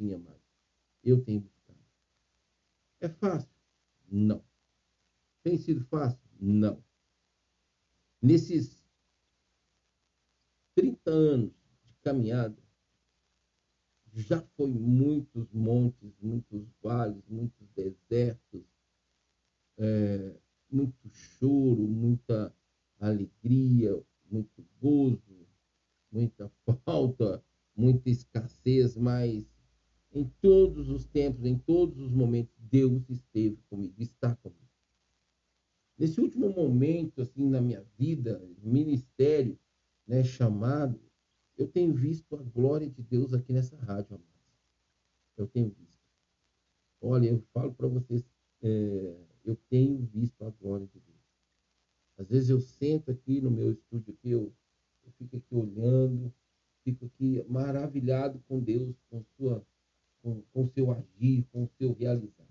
Sim, 0.00 0.14
amado. 0.14 0.40
Eu 1.04 1.22
tenho 1.22 1.42
buscado. 1.42 1.78
É 3.00 3.08
fácil? 3.10 3.50
Não. 4.10 4.42
Tem 5.42 5.58
sido 5.58 5.84
fácil? 5.84 6.18
Não. 6.40 6.82
Nesses 8.22 8.82
30 10.74 11.10
anos 11.10 11.52
de 11.84 11.94
caminhada, 12.02 12.56
já 14.10 14.40
foi 14.56 14.70
muitos 14.72 15.52
montes, 15.52 16.18
muitos 16.18 16.66
vales, 16.82 17.22
muitos 17.28 17.68
desertos, 17.76 18.64
é, 19.78 20.40
muito 20.70 21.08
choro, 21.10 21.86
muita 21.86 22.54
alegria, 22.98 24.02
muito 24.30 24.66
gozo, 24.80 25.46
muita 26.10 26.48
falta, 26.84 27.44
muita 27.76 28.10
escassez, 28.10 28.96
mas 28.96 29.59
em 30.12 30.24
todos 30.40 30.88
os 30.88 31.04
tempos, 31.04 31.44
em 31.44 31.56
todos 31.58 31.98
os 31.98 32.12
momentos, 32.12 32.54
Deus 32.58 33.08
esteve 33.08 33.58
comigo, 33.68 33.94
está 33.98 34.34
comigo. 34.36 34.60
Nesse 35.96 36.20
último 36.20 36.48
momento, 36.48 37.20
assim, 37.20 37.48
na 37.48 37.60
minha 37.60 37.84
vida, 37.98 38.42
ministério, 38.62 39.58
né, 40.06 40.24
chamado, 40.24 40.98
eu 41.56 41.68
tenho 41.68 41.92
visto 41.92 42.34
a 42.34 42.42
glória 42.42 42.88
de 42.88 43.02
Deus 43.02 43.34
aqui 43.34 43.52
nessa 43.52 43.76
rádio, 43.76 44.14
amados. 44.14 44.30
Eu 45.36 45.46
tenho 45.46 45.70
visto. 45.70 46.00
Olha, 47.00 47.28
eu 47.28 47.40
falo 47.52 47.72
para 47.74 47.86
vocês, 47.86 48.24
é, 48.62 49.16
eu 49.44 49.56
tenho 49.68 49.98
visto 50.06 50.42
a 50.44 50.50
glória 50.50 50.86
de 50.86 50.98
Deus. 51.00 51.10
Às 52.16 52.28
vezes 52.28 52.50
eu 52.50 52.60
sento 52.60 53.10
aqui 53.10 53.40
no 53.40 53.50
meu 53.50 53.72
estúdio, 53.72 54.12
aqui, 54.12 54.30
eu, 54.30 54.52
eu 55.04 55.12
fico 55.12 55.36
aqui 55.36 55.54
olhando, 55.54 56.32
fico 56.82 57.06
aqui 57.06 57.42
maravilhado 57.48 58.42
com 58.48 58.60
Deus, 58.60 58.94
com 59.08 59.22
sua, 59.36 59.64
com, 60.22 60.42
com 60.52 60.66
seu 60.68 60.90
agir, 60.90 61.44
com 61.52 61.66
seu 61.78 61.92
realizar. 61.92 62.48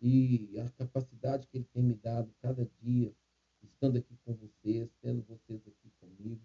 E 0.00 0.58
a 0.58 0.68
capacidade 0.70 1.46
que 1.48 1.58
Ele 1.58 1.68
tem 1.72 1.82
me 1.82 1.94
dado 1.94 2.34
cada 2.40 2.68
dia, 2.80 3.14
estando 3.62 3.98
aqui 3.98 4.16
com 4.24 4.34
vocês, 4.34 4.90
tendo 5.00 5.22
vocês 5.22 5.60
aqui 5.66 5.90
comigo, 6.00 6.42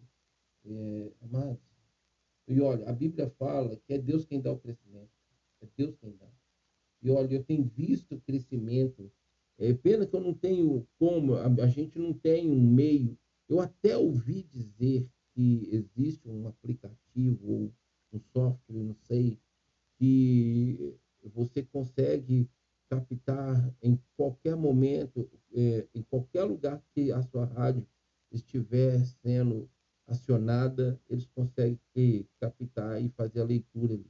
é, 0.66 1.12
amados, 1.22 1.72
e 2.48 2.60
olha, 2.60 2.88
a 2.90 2.92
Bíblia 2.92 3.30
fala 3.38 3.78
que 3.78 3.94
é 3.94 3.98
Deus 3.98 4.26
quem 4.26 4.42
dá 4.42 4.52
o 4.52 4.60
crescimento. 4.60 5.12
É 5.62 5.68
Deus 5.78 5.96
quem 5.96 6.16
dá. 6.18 6.30
E 7.02 7.10
olha, 7.10 7.36
eu 7.36 7.44
tenho 7.44 7.64
visto 7.64 8.16
o 8.16 8.22
crescimento. 8.22 9.12
É 9.58 9.74
pena 9.74 10.06
que 10.06 10.16
eu 10.16 10.22
não 10.22 10.34
tenho 10.34 10.88
como, 10.98 11.36
a, 11.36 11.46
a 11.46 11.68
gente 11.68 11.98
não 11.98 12.14
tem 12.14 12.50
um 12.50 12.62
meio. 12.62 13.18
Eu 13.48 13.60
até 13.60 13.96
ouvi 13.96 14.44
dizer 14.44 15.08
que 15.34 15.70
existe 15.72 16.28
um 16.28 16.48
aplicativo 16.48 17.48
ou 17.48 17.74
um 18.12 18.20
software, 18.20 18.84
não 18.84 18.96
sei, 18.96 19.40
que 20.02 20.98
você 21.24 21.62
consegue 21.62 22.50
captar 22.90 23.72
em 23.84 24.00
qualquer 24.18 24.56
momento, 24.56 25.30
é, 25.54 25.88
em 25.94 26.02
qualquer 26.02 26.44
lugar 26.44 26.84
que 26.96 27.12
a 27.12 27.22
sua 27.22 27.46
rádio 27.46 27.86
estiver 28.32 29.06
sendo 29.06 29.70
acionada, 30.08 31.00
eles 31.08 31.28
conseguem 31.28 31.80
captar 32.40 33.00
e 33.00 33.10
fazer 33.10 33.42
a 33.42 33.46
leitura. 33.46 34.02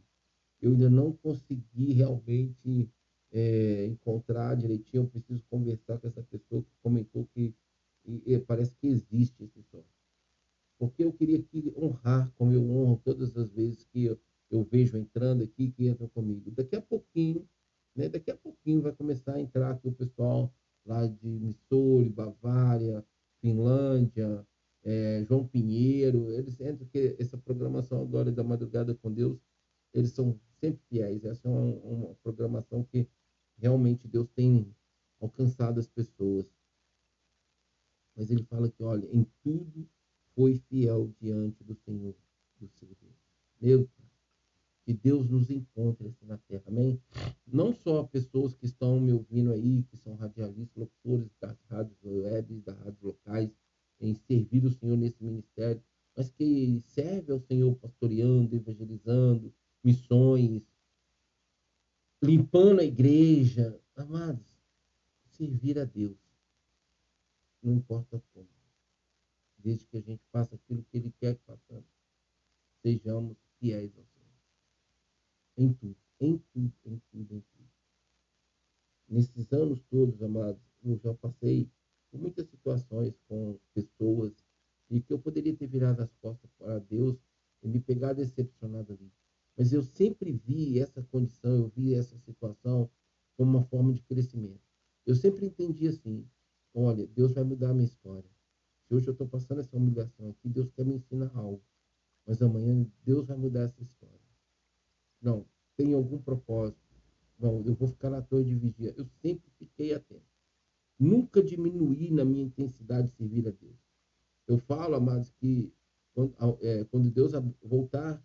Eu 0.62 0.72
ainda 0.72 0.90
não 0.90 1.12
consegui 1.12 1.92
realmente 1.92 2.90
é, 3.30 3.86
encontrar 3.88 4.56
direitinho, 4.56 5.04
eu 5.04 5.08
preciso 5.10 5.44
conversar 5.50 5.98
com 5.98 6.08
essa 6.08 6.24
pessoa 6.24 6.64
que 6.64 6.72
comentou 6.82 7.28
que 7.36 7.54
e, 8.06 8.34
e 8.34 8.40
parece 8.40 8.74
que 8.78 8.88
existe 8.88 9.44
esse 9.44 9.62
som. 9.64 9.84
Porque 10.80 11.04
eu 11.04 11.12
queria 11.12 11.40
aqui 11.40 11.72
honrar, 11.76 12.32
como 12.38 12.54
eu 12.54 12.64
honro 12.72 13.02
todas 13.04 13.36
as 13.36 13.52
vezes 13.52 13.84
que 13.92 14.06
eu, 14.06 14.20
eu 14.52 14.64
vejo 14.64 14.98
entrando 14.98 15.44
aqui, 15.44 15.72
que 15.72 15.88
entram 15.88 16.08
comigo. 16.10 16.52
Daqui 16.52 16.76
a 16.76 16.82
pouquinho, 16.82 17.48
né, 17.96 18.10
daqui 18.10 18.30
a 18.32 18.38
pouquinho 18.38 18.82
vai 18.82 18.92
começar 18.92 19.36
a 19.36 19.42
entrar 19.42 19.72
aqui 19.72 19.88
o 19.88 19.94
pessoal 19.94 20.54
lá 20.86 21.08
de 21.08 21.28
Missouri, 21.28 22.10
Bavária, 22.10 23.06
Finlândia, 23.40 24.46
é, 24.84 25.24
João 25.28 25.48
Pinheiro, 25.48 26.32
eles 26.32 26.60
entram 26.60 26.88
que 26.88 27.16
essa 27.20 27.38
programação 27.38 28.02
agora 28.02 28.32
da 28.32 28.44
madrugada 28.44 28.96
com 28.96 29.12
Deus, 29.12 29.40
eles 29.94 30.12
são 30.12 30.40
sempre 30.60 30.82
fiéis. 30.90 31.24
Essa 31.24 31.48
é 31.48 31.52
uma, 31.52 31.76
uma 31.84 32.16
programação 32.16 32.84
que 32.84 33.08
realmente 33.58 34.08
Deus 34.08 34.28
tem 34.36 34.74
alcançado 35.20 35.80
as 35.80 35.88
pessoas. 35.88 36.46
Mas 38.16 38.30
ele 38.30 38.44
fala 38.44 38.70
que, 38.70 38.84
olha, 38.84 39.08
em 39.12 39.26
tudo 39.44 39.88
foi 40.36 40.58
fiel 40.70 41.14
diante 41.20 41.64
do 41.64 41.76
Senhor, 41.76 42.16
do 42.60 42.68
seu 42.68 42.88
Deus. 43.00 43.16
Meu 43.60 43.90
que 44.86 44.94
Deus 44.94 45.30
nos 45.30 45.50
encontre 45.50 46.08
assim 46.08 46.26
na 46.26 46.38
terra, 46.38 46.64
amém? 46.68 47.00
Não 47.46 47.74
só 47.74 48.04
pessoas 48.04 48.54
que 48.54 48.66
estão 48.66 49.00
me 49.00 49.14
ouvindo 49.14 49.52
aí, 49.52 49.84
que 49.84 49.98
são 49.98 50.16
radialistas, 50.16 50.76
locutores 50.76 51.30
das 51.40 51.58
rádios 51.70 51.98
web, 52.04 52.62
das 52.62 52.78
rádios 52.78 53.02
locais, 53.02 53.52
em 54.00 54.16
servir 54.16 54.66
o 54.66 54.72
Senhor 54.72 54.98
nesse 54.98 55.24
ministério, 55.24 55.82
mas 56.16 56.32
que 56.32 56.80
serve 56.88 57.32
ao 57.32 57.40
Senhor 57.40 57.76
pastoreando, 57.76 58.56
evangelizando, 58.56 59.54
missões, 59.84 60.64
limpando 62.22 62.82
a 62.82 62.84
igreja. 62.84 63.80
Amados, 63.96 64.58
servir 65.28 65.78
a 65.78 65.86
Deus, 65.86 66.18
não 67.62 67.74
importa 67.74 68.22
como, 68.34 68.48
desde 69.58 69.86
que 69.86 69.98
a 69.98 70.02
gente 70.02 70.24
faça 70.32 70.56
aquilo 70.56 70.84
que 70.90 70.98
Ele 70.98 71.14
quer 71.20 71.36
que 71.36 71.44
façamos, 71.46 71.86
sejamos 72.82 73.38
fiéis 73.60 73.96
ao. 73.96 74.11
Em 75.62 75.72
tudo, 75.74 75.96
em 76.20 76.40
tudo, 76.52 76.74
em 76.88 77.00
tudo, 77.12 77.36
em 77.36 77.40
tudo. 77.40 77.70
Nesses 79.08 79.54
anos 79.54 79.80
todos, 79.92 80.20
amados, 80.24 80.60
eu 80.84 80.98
já 80.98 81.14
passei 81.14 81.70
por 82.10 82.20
muitas 82.20 82.48
situações 82.48 83.16
com 83.28 83.60
pessoas 83.72 84.34
e 84.90 85.00
que 85.00 85.14
eu 85.14 85.20
poderia 85.20 85.56
ter 85.56 85.68
virado 85.68 86.02
as 86.02 86.12
costas 86.16 86.50
para 86.58 86.80
Deus 86.80 87.16
e 87.62 87.68
me 87.68 87.80
pegar 87.80 88.14
decepcionado 88.14 88.94
ali. 88.94 89.14
Mas 89.56 89.72
eu 89.72 89.84
sempre 89.84 90.32
vi 90.32 90.80
essa 90.80 91.04
condição, 91.04 91.56
eu 91.56 91.68
vi 91.68 91.94
essa 91.94 92.18
situação 92.18 92.90
como 93.38 93.60
uma 93.60 93.64
forma 93.66 93.94
de 93.94 94.02
crescimento. 94.02 94.66
Eu 95.06 95.14
sempre 95.14 95.46
entendi 95.46 95.88
assim: 95.88 96.28
olha, 96.74 97.06
Deus 97.06 97.34
vai 97.34 97.44
mudar 97.44 97.70
a 97.70 97.74
minha 97.76 97.86
história. 97.86 98.32
Se 98.88 98.96
hoje 98.96 99.08
eu 99.08 99.12
estou 99.12 99.28
passando 99.28 99.62
essa 99.62 99.78
humilhação 99.78 100.32
aqui, 100.32 100.50
Deus 100.50 100.72
quer 100.72 100.88
me 100.88 100.96
ensinar 100.96 101.32
algo. 101.36 101.64
Mas 102.26 102.42
amanhã 102.42 102.84
Deus 103.04 103.28
vai 103.28 103.38
mudar 103.38 103.62
essa 103.62 103.84
história. 103.84 104.20
Não, 105.22 105.46
tem 105.82 105.94
algum 105.96 106.20
propósito. 106.20 106.80
Não, 107.40 107.64
eu 107.66 107.74
vou 107.74 107.88
ficar 107.88 108.12
na 108.12 108.22
torre 108.22 108.44
de 108.44 108.56
vigia. 108.56 108.94
Eu 108.96 109.06
sempre 109.22 109.50
fiquei 109.58 109.94
atento 109.94 110.32
nunca 111.00 111.42
diminuir 111.42 112.12
na 112.12 112.24
minha 112.24 112.44
intensidade 112.44 113.08
de 113.08 113.16
servir 113.16 113.48
a 113.48 113.52
Deus. 113.52 113.76
Eu 114.48 114.60
falo, 114.60 114.94
amados, 114.94 115.32
que 115.40 115.74
quando, 116.14 116.36
é, 116.62 116.84
quando 116.86 117.10
Deus 117.10 117.32
voltar 117.64 118.24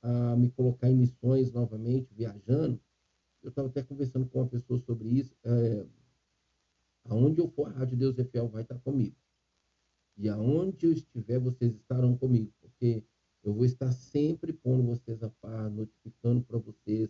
a 0.00 0.36
me 0.36 0.48
colocar 0.50 0.88
em 0.88 0.94
missões 0.94 1.50
novamente, 1.50 2.14
viajando. 2.14 2.80
Eu 3.42 3.48
estava 3.48 3.66
até 3.66 3.82
conversando 3.82 4.26
com 4.26 4.38
uma 4.38 4.48
pessoa 4.48 4.78
sobre 4.78 5.08
isso. 5.08 5.34
É, 5.42 5.84
aonde 7.06 7.40
eu 7.40 7.48
for, 7.48 7.66
a 7.66 7.70
Rádio 7.70 7.96
Deus 7.96 8.16
é 8.18 8.24
Fiel 8.24 8.48
vai 8.48 8.62
estar 8.62 8.78
comigo. 8.78 9.16
E 10.16 10.28
aonde 10.28 10.86
eu 10.86 10.92
estiver, 10.92 11.40
vocês 11.40 11.74
estarão 11.74 12.16
comigo, 12.16 12.52
porque 12.60 13.02
eu 13.46 13.54
vou 13.54 13.64
estar 13.64 13.92
sempre 13.92 14.52
pondo 14.52 14.82
vocês 14.88 15.22
a 15.22 15.30
par, 15.30 15.70
notificando 15.70 16.42
para 16.42 16.58
vocês 16.58 17.08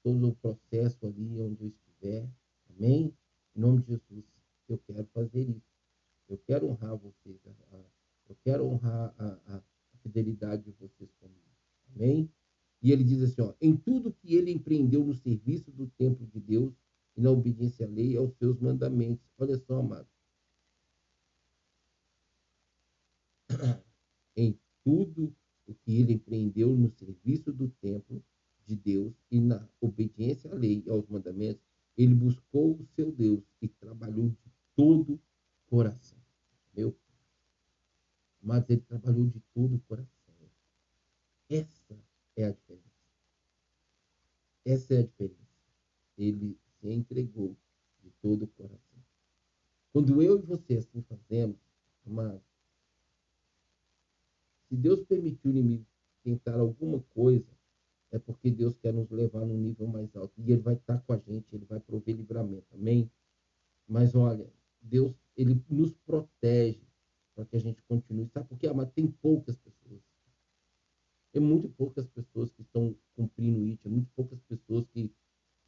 todo 0.00 0.28
o 0.28 0.36
processo 0.36 1.04
ali 1.04 1.40
onde 1.40 1.60
eu 1.60 1.68
estiver. 1.70 2.30
Amém? 2.70 3.12
Em 3.56 3.60
nome 3.60 3.82
de 3.82 3.88
Jesus, 3.88 4.24
eu 4.68 4.78
quero 4.78 5.04
fazer 5.12 5.42
isso. 5.42 5.72
Eu 6.28 6.38
quero 6.46 6.68
honrar 6.68 6.96
vocês. 6.96 7.36
Eu 8.28 8.36
quero 8.44 8.64
honrar 8.64 9.12
a, 9.18 9.26
a, 9.26 9.56
a 9.56 9.96
fidelidade 9.98 10.62
de 10.62 10.70
vocês 10.70 11.10
comigo. 11.20 11.40
Amém? 11.96 12.30
E 12.80 12.92
ele 12.92 13.02
diz 13.02 13.20
assim, 13.20 13.42
ó, 13.42 13.52
em 13.60 13.76
tudo 13.76 14.12
que 14.12 14.36
ele 14.36 14.52
empreendeu 14.52 15.04
no 15.04 15.14
serviço 15.14 15.72
do 15.72 15.88
templo 15.98 16.24
de 16.28 16.38
Deus 16.38 16.72
e 17.16 17.20
na 17.20 17.32
obediência 17.32 17.86
à 17.86 17.88
lei 17.88 18.12
e 18.12 18.16
aos 18.16 18.32
seus 18.36 18.60
mandamentos. 18.60 19.28
Olha 19.36 19.58
só, 19.58 19.80
amado. 19.80 20.08
em 24.36 24.56
tudo 24.84 25.34
o 25.66 25.74
que 25.74 25.98
ele 25.98 26.14
empreendeu 26.14 26.74
no 26.76 26.90
serviço 26.90 27.52
do 27.52 27.68
templo 27.68 28.22
de 28.66 28.76
Deus 28.76 29.14
e 29.30 29.40
na 29.40 29.68
obediência 29.80 30.50
à 30.52 30.54
lei 30.54 30.82
e 30.84 30.90
aos 30.90 31.06
mandamentos, 31.08 31.62
ele 31.96 32.14
buscou 32.14 32.74
o 32.74 32.86
seu 32.94 33.12
Deus 33.12 33.42
e 33.60 33.68
trabalhou 33.68 34.28
de 34.28 34.52
todo 34.74 35.14
o 35.14 35.20
coração. 35.66 36.18
Meu 36.74 36.96
Mas 38.40 38.68
ele 38.70 38.80
trabalhou 38.80 39.26
de 39.26 39.40
todo 39.54 39.76
o 39.76 39.80
coração. 39.80 40.10
Essa 41.48 41.98
é 42.36 42.44
a 42.44 42.52
diferença. 42.52 42.82
Essa 44.64 44.94
é 44.94 44.98
a 44.98 45.02
diferença. 45.02 45.36
Ele 46.16 46.58
se 46.80 46.88
entregou 46.88 47.56
de 48.02 48.10
todo 48.20 48.44
o 48.44 48.48
coração. 48.48 49.04
Quando 49.92 50.22
eu 50.22 50.38
e 50.38 50.42
você 50.42 50.74
assim 50.76 51.02
fazemos, 51.02 51.58
amados, 52.06 52.42
se 54.68 54.76
Deus 54.76 55.04
permitiu 55.04 55.50
o 55.50 55.54
inimigo 55.54 55.86
tentar 56.22 56.58
alguma 56.58 57.00
coisa, 57.10 57.50
é 58.10 58.18
porque 58.18 58.50
Deus 58.50 58.76
quer 58.78 58.92
nos 58.92 59.10
levar 59.10 59.44
num 59.44 59.56
nível 59.56 59.86
mais 59.86 60.14
alto. 60.14 60.32
E 60.38 60.52
Ele 60.52 60.60
vai 60.60 60.74
estar 60.74 60.98
com 61.00 61.12
a 61.12 61.18
gente, 61.18 61.46
Ele 61.52 61.64
vai 61.64 61.80
prover 61.80 62.14
livramento. 62.14 62.66
Amém? 62.72 63.10
Mas 63.86 64.14
olha, 64.14 64.50
Deus, 64.80 65.14
Ele 65.36 65.62
nos 65.68 65.92
protege 66.06 66.86
para 67.34 67.44
que 67.44 67.56
a 67.56 67.60
gente 67.60 67.82
continue. 67.82 68.28
Sabe 68.28 68.48
por 68.48 68.58
quê? 68.58 68.70
Mas 68.72 68.90
tem 68.92 69.06
poucas 69.06 69.56
pessoas. 69.56 70.11
É 71.32 71.40
muito 71.40 71.68
poucas 71.70 72.06
pessoas 72.08 72.50
que 72.52 72.62
estão 72.62 72.94
cumprindo 73.16 73.60
o 73.60 73.66
IT, 73.66 73.86
é 73.86 73.90
muito 73.90 74.10
poucas 74.14 74.40
pessoas 74.42 74.86
que 74.88 75.10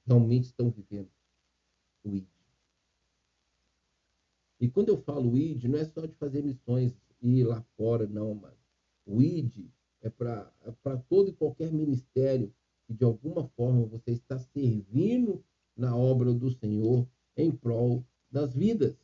realmente 0.06 0.44
estão 0.44 0.70
vivendo 0.70 1.10
o 2.04 2.14
ID. 2.14 2.26
E 4.60 4.68
quando 4.68 4.88
eu 4.90 4.98
falo 5.02 5.36
ID, 5.36 5.64
não 5.64 5.78
é 5.78 5.84
só 5.84 6.06
de 6.06 6.14
fazer 6.14 6.42
missões 6.42 6.94
e 7.20 7.40
ir 7.40 7.44
lá 7.44 7.62
fora, 7.76 8.06
não, 8.06 8.34
mano. 8.34 8.56
O 9.06 9.20
ID 9.22 9.70
é 10.00 10.10
para 10.10 10.52
é 10.64 10.96
todo 11.08 11.30
e 11.30 11.34
qualquer 11.34 11.72
ministério 11.72 12.52
que 12.86 12.94
de 12.94 13.04
alguma 13.04 13.48
forma 13.48 13.86
você 13.86 14.12
está 14.12 14.38
servindo 14.38 15.42
na 15.76 15.96
obra 15.96 16.32
do 16.32 16.50
Senhor 16.50 17.08
em 17.36 17.50
prol 17.50 18.04
das 18.30 18.54
vidas. 18.54 18.96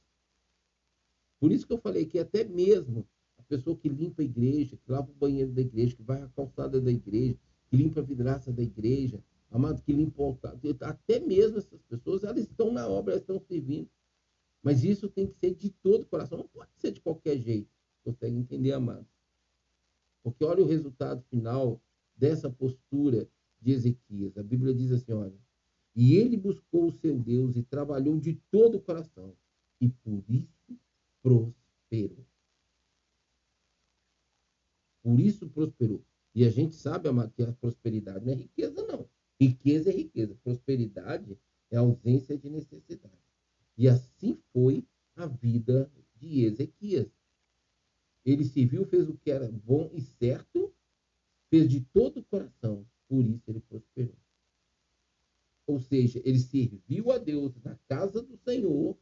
Por 1.39 1.51
isso 1.51 1.67
que 1.67 1.73
eu 1.73 1.79
falei 1.79 2.05
que 2.05 2.19
até 2.19 2.45
mesmo 2.45 3.09
pessoa 3.51 3.77
que 3.77 3.89
limpa 3.89 4.23
a 4.23 4.25
igreja, 4.25 4.77
que 4.77 4.93
lava 4.93 5.11
o 5.11 5.15
banheiro 5.15 5.51
da 5.51 5.61
igreja, 5.61 5.97
que 5.97 6.03
vai 6.05 6.23
à 6.23 6.29
calçada 6.29 6.81
da 6.81 6.91
igreja, 6.91 7.37
que 7.69 7.77
limpa 7.77 7.99
a 7.99 8.03
vidraça 8.03 8.53
da 8.53 8.63
igreja, 8.63 9.21
amado, 9.51 9.83
que 9.83 9.93
limpa 9.93 10.23
o 10.23 10.27
altar, 10.27 10.57
até 10.83 11.19
mesmo 11.19 11.59
essas 11.59 11.83
pessoas, 11.83 12.23
elas 12.23 12.45
estão 12.45 12.73
na 12.73 12.87
obra, 12.87 13.15
elas 13.15 13.23
estão 13.23 13.41
servindo. 13.41 13.91
Mas 14.63 14.85
isso 14.85 15.09
tem 15.09 15.27
que 15.27 15.35
ser 15.35 15.55
de 15.57 15.69
todo 15.69 16.03
o 16.03 16.07
coração, 16.07 16.39
não 16.39 16.47
pode 16.47 16.71
ser 16.77 16.93
de 16.93 17.01
qualquer 17.01 17.39
jeito. 17.39 17.69
Consegue 18.05 18.37
entender, 18.37 18.73
amado? 18.73 19.07
Porque 20.23 20.45
olha 20.45 20.63
o 20.63 20.67
resultado 20.67 21.21
final 21.25 21.83
dessa 22.15 22.49
postura 22.49 23.29
de 23.61 23.73
Ezequias. 23.73 24.37
A 24.39 24.43
Bíblia 24.43 24.73
diz 24.73 24.93
assim: 24.93 25.13
olha, 25.13 25.39
e 25.97 26.15
ele 26.15 26.37
buscou 26.37 26.87
o 26.87 26.93
seu 26.93 27.19
Deus 27.19 27.57
e 27.57 27.63
trabalhou 27.63 28.19
de 28.19 28.35
todo 28.51 28.77
o 28.77 28.81
coração, 28.81 29.35
e 29.81 29.89
por 29.89 30.23
isso 30.29 30.79
prosperou. 31.23 31.55
Por 35.11 35.19
isso 35.19 35.49
prosperou. 35.49 36.05
E 36.33 36.45
a 36.45 36.51
gente 36.51 36.77
sabe, 36.77 37.09
que 37.35 37.43
a 37.43 37.53
prosperidade 37.55 38.25
não 38.25 38.33
é 38.33 38.37
riqueza, 38.37 38.87
não. 38.87 39.11
Riqueza 39.41 39.91
é 39.91 39.93
riqueza. 39.93 40.37
Prosperidade 40.45 41.37
é 41.69 41.79
ausência 41.79 42.39
de 42.39 42.49
necessidade. 42.49 43.19
E 43.77 43.89
assim 43.89 44.41
foi 44.53 44.87
a 45.17 45.27
vida 45.27 45.91
de 46.15 46.45
Ezequias. 46.45 47.11
Ele 48.25 48.45
serviu, 48.45 48.85
fez 48.85 49.09
o 49.09 49.17
que 49.17 49.33
era 49.33 49.51
bom 49.51 49.91
e 49.93 50.01
certo, 50.01 50.73
fez 51.49 51.69
de 51.69 51.81
todo 51.81 52.21
o 52.21 52.25
coração, 52.27 52.87
por 53.09 53.27
isso 53.27 53.51
ele 53.51 53.61
prosperou. 53.63 54.17
Ou 55.67 55.81
seja, 55.81 56.23
ele 56.25 56.39
serviu 56.39 57.11
a 57.11 57.19
Deus 57.19 57.53
na 57.65 57.75
casa 57.89 58.23
do 58.23 58.37
Senhor, 58.37 58.97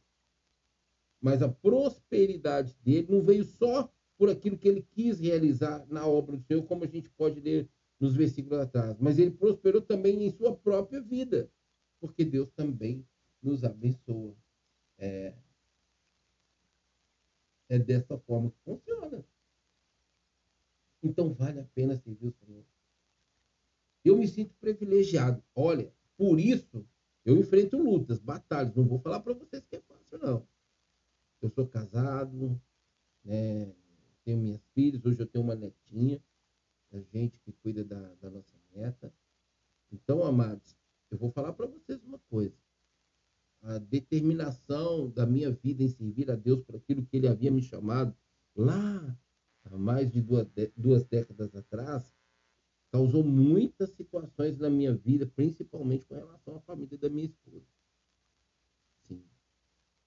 mas 1.21 1.43
a 1.43 1.49
prosperidade 1.49 2.75
dele 2.83 3.05
não 3.11 3.21
veio 3.21 3.43
só 3.43 3.93
por 4.19 4.29
aquilo 4.29 4.57
que 4.57 4.67
ele 4.67 4.81
quis 4.81 5.17
realizar 5.17 5.87
na 5.87 6.05
obra 6.05 6.35
do 6.35 6.43
Senhor, 6.43 6.61
como 6.63 6.83
a 6.83 6.87
gente 6.87 7.09
pode 7.11 7.39
ler 7.39 7.69
nos 7.97 8.17
versículos 8.17 8.59
atrás, 8.59 8.97
mas 8.99 9.17
ele 9.17 9.31
prosperou 9.31 9.81
também 9.81 10.25
em 10.25 10.29
sua 10.29 10.53
própria 10.53 10.99
vida, 10.99 11.49
porque 12.01 12.25
Deus 12.25 12.49
também 12.51 13.07
nos 13.41 13.63
abençoa. 13.63 14.35
É, 14.97 15.33
é 17.69 17.79
dessa 17.79 18.17
forma 18.17 18.51
que 18.51 18.57
funciona. 18.65 19.23
Então 21.01 21.33
vale 21.33 21.61
a 21.61 21.65
pena 21.73 21.95
servir 21.95 22.27
o 22.27 22.45
Senhor. 22.45 22.65
Eu 24.03 24.17
me 24.17 24.27
sinto 24.27 24.53
privilegiado. 24.55 25.41
Olha, 25.55 25.93
por 26.17 26.37
isso 26.41 26.85
eu 27.23 27.37
enfrento 27.37 27.77
lutas, 27.77 28.19
batalhas. 28.19 28.75
Não 28.75 28.85
vou 28.85 28.99
falar 28.99 29.21
para 29.21 29.33
vocês 29.33 29.65
que 29.65 29.77
é 29.77 29.81
fácil, 29.81 30.19
não. 30.19 30.47
Eu 31.41 31.49
sou 31.49 31.65
casado, 31.65 32.61
né? 33.23 33.73
Tenho 34.29 34.37
minhas 34.37 34.61
filhas, 34.75 35.03
hoje 35.03 35.19
eu 35.19 35.25
tenho 35.25 35.43
uma 35.43 35.55
netinha, 35.55 36.21
a 36.91 36.99
gente 36.99 37.39
que 37.39 37.51
cuida 37.51 37.83
da, 37.83 38.13
da 38.15 38.29
nossa 38.29 38.55
neta. 38.75 39.11
Então, 39.91 40.23
amados, 40.23 40.77
eu 41.09 41.17
vou 41.17 41.31
falar 41.31 41.53
para 41.53 41.65
vocês 41.65 42.01
uma 42.03 42.19
coisa 42.29 42.55
a 43.61 43.77
determinação 43.77 45.09
da 45.09 45.25
minha 45.25 45.51
vida 45.51 45.83
em 45.83 45.89
servir 45.89 46.31
a 46.31 46.35
Deus 46.35 46.63
por 46.63 46.77
aquilo 46.77 47.05
que 47.05 47.17
Ele 47.17 47.27
havia 47.27 47.51
me 47.51 47.61
chamado 47.61 48.15
lá 48.55 49.19
há 49.65 49.77
mais 49.77 50.09
de 50.11 50.21
duas, 50.21 50.47
duas 50.77 51.03
décadas 51.03 51.53
atrás, 51.53 52.15
causou 52.89 53.21
muitas 53.21 53.89
situações 53.89 54.57
na 54.57 54.69
minha 54.69 54.95
vida, 54.95 55.25
principalmente 55.27 56.05
com 56.05 56.15
relação 56.15 56.55
à 56.55 56.61
família 56.61 56.97
da 56.97 57.09
minha 57.09 57.25
esposa. 57.25 57.67
Sim, 59.07 59.23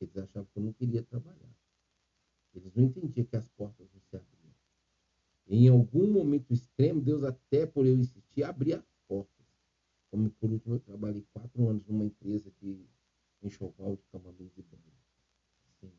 eles 0.00 0.16
achavam 0.16 0.48
que 0.50 0.58
eu 0.58 0.62
não 0.62 0.72
queria 0.72 1.02
trabalhar. 1.02 1.61
Eles 2.54 2.74
não 2.74 2.84
entendiam 2.84 3.26
que 3.26 3.36
as 3.36 3.48
portas 3.48 3.88
não 3.92 4.00
se 4.00 4.16
abriam. 4.16 4.54
Em 5.46 5.68
algum 5.68 6.10
momento 6.10 6.52
extremo, 6.52 7.00
Deus, 7.00 7.22
até 7.24 7.66
por 7.66 7.86
eu 7.86 7.96
insistir, 7.96 8.42
abria 8.42 8.78
as 8.78 8.86
portas. 9.08 9.46
Como 10.10 10.30
por 10.30 10.50
último, 10.50 10.74
eu 10.74 10.80
trabalhei 10.80 11.26
quatro 11.32 11.68
anos 11.68 11.86
numa 11.86 12.04
empresa 12.04 12.50
que 12.52 12.86
enxoval 13.42 13.96
de 13.96 14.02
camamins 14.12 14.56
e 14.56 14.62
banho. 14.62 14.82
Sim. 15.80 15.92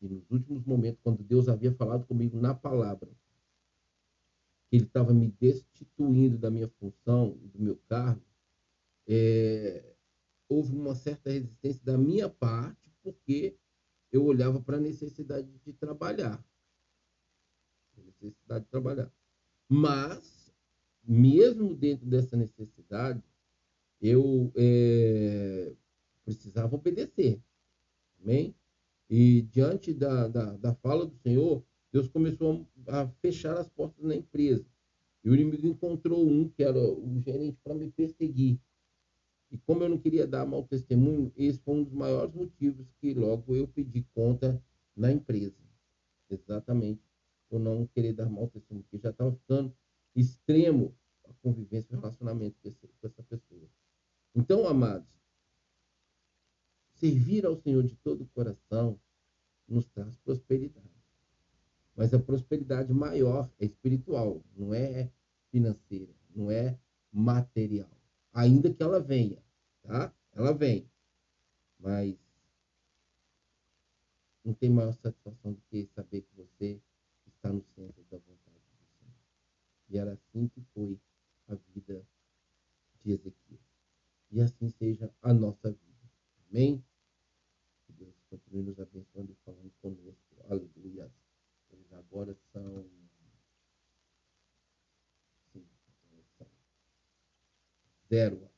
E 0.00 0.08
nos 0.08 0.30
últimos 0.30 0.64
momentos, 0.64 1.00
quando 1.02 1.22
Deus 1.22 1.48
havia 1.48 1.72
falado 1.72 2.06
comigo 2.06 2.40
na 2.40 2.54
palavra, 2.54 3.10
que 4.68 4.76
Ele 4.76 4.84
estava 4.84 5.12
me 5.12 5.28
destituindo 5.28 6.38
da 6.38 6.50
minha 6.50 6.68
função 6.68 7.36
do 7.38 7.60
meu 7.60 7.76
cargo, 7.88 8.24
é, 9.06 9.94
houve 10.48 10.74
uma 10.74 10.94
certa 10.94 11.30
resistência 11.30 11.82
da 11.84 11.98
minha 11.98 12.28
parte, 12.28 12.90
porque 13.02 13.56
eu 14.12 14.24
olhava 14.24 14.60
para 14.60 14.76
a 14.76 14.80
necessidade 14.80 15.48
de 15.64 15.72
trabalhar. 15.72 16.44
A 17.96 18.00
necessidade 18.02 18.64
de 18.64 18.70
trabalhar. 18.70 19.10
Mas, 19.68 20.52
mesmo 21.02 21.74
dentro 21.74 22.06
dessa 22.06 22.36
necessidade, 22.36 23.22
eu 24.00 24.52
é, 24.54 25.72
precisava 26.24 26.76
obedecer. 26.76 27.40
Amém? 28.20 28.54
E 29.08 29.42
diante 29.42 29.94
da, 29.94 30.28
da, 30.28 30.56
da, 30.56 30.74
fala 30.74 31.06
do 31.06 31.16
Senhor, 31.16 31.64
Deus 31.92 32.08
começou 32.08 32.66
a 32.88 33.06
fechar 33.20 33.56
as 33.58 33.68
portas 33.68 34.04
na 34.04 34.14
empresa. 34.14 34.66
E 35.24 35.30
o 35.30 35.34
inimigo 35.34 35.66
encontrou 35.66 36.26
um, 36.26 36.48
que 36.48 36.62
era 36.62 36.78
o 36.78 37.20
gerente, 37.20 37.58
para 37.62 37.74
me 37.74 37.90
perseguir. 37.90 38.58
E 39.52 39.58
como 39.58 39.82
eu 39.82 39.88
não 39.90 39.98
queria 39.98 40.26
dar 40.26 40.46
mau 40.46 40.64
testemunho, 40.64 41.30
esse 41.36 41.58
foi 41.58 41.74
um 41.74 41.84
dos 41.84 41.92
maiores 41.92 42.34
motivos 42.34 42.90
que 42.98 43.12
logo 43.12 43.54
eu 43.54 43.68
pedi 43.68 44.02
conta 44.14 44.58
na 44.96 45.12
empresa. 45.12 45.62
Exatamente. 46.30 47.02
Por 47.50 47.60
não 47.60 47.86
querer 47.86 48.14
dar 48.14 48.30
mau 48.30 48.48
testemunho, 48.48 48.82
porque 48.84 49.02
já 49.02 49.10
estava 49.10 49.30
ficando 49.30 49.76
extremo 50.16 50.96
a 51.24 51.34
convivência, 51.34 51.94
o 51.94 52.00
relacionamento 52.00 52.56
com, 52.62 53.06
essa 53.06 53.22
pessoa. 53.24 53.68
Então, 54.34 54.66
amados, 54.66 55.06
servir 56.94 57.44
ao 57.44 57.54
Senhor 57.54 57.82
de 57.82 57.94
todo 57.96 58.22
o 58.22 58.28
coração 58.28 58.98
nos 59.68 59.86
traz 59.88 60.16
prosperidade. 60.16 60.88
Mas 61.94 62.14
a 62.14 62.18
prosperidade 62.18 62.90
maior 62.94 63.50
é 63.58 63.66
espiritual, 63.66 64.42
não 64.56 64.72
é 64.72 65.10
financeira, 65.50 66.14
não 66.34 66.50
é 66.50 66.78
material. 67.12 68.01
Ainda 68.32 68.72
que 68.72 68.82
ela 68.82 69.00
venha, 69.00 69.42
tá? 69.82 70.12
Ela 70.32 70.52
vem. 70.52 70.90
Mas 71.78 72.16
não 74.44 74.54
tem 74.54 74.70
maior 74.70 74.92
satisfação 74.94 75.52
do 75.52 75.60
que 75.62 75.86
saber 75.94 76.22
que 76.22 76.34
você 76.34 76.80
está 77.26 77.52
no 77.52 77.62
centro 77.74 78.02
da 78.04 78.18
vontade 78.18 78.58
do 78.58 78.86
Senhor. 78.98 79.14
E 79.88 79.98
era 79.98 80.12
assim 80.12 80.48
que 80.48 80.60
foi 80.74 80.98
a 81.48 81.54
vida 81.54 82.06
de 83.02 83.12
Ezequiel. 83.12 83.60
E 84.30 84.40
assim 84.40 84.70
seja 84.70 85.12
a 85.20 85.34
nossa 85.34 85.70
vida. 85.70 86.10
Amém? 86.48 86.82
Que 87.86 87.92
Deus 87.92 88.14
continue 88.30 88.62
nos 88.62 88.78
abençoando 88.80 89.32
e 89.32 89.36
falando 89.44 89.70
conosco. 89.80 90.36
Aleluia. 90.48 91.10
Agora 91.92 92.34
são. 92.52 92.84
Sim, 95.52 95.66
são 95.98 96.08
zero 98.12 98.51